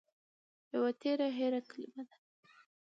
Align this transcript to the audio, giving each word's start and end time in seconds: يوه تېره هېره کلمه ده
يوه 0.73 0.91
تېره 1.01 1.27
هېره 1.37 1.61
کلمه 1.71 2.03
ده 2.09 2.17